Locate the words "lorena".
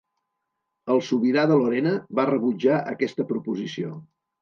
1.61-1.93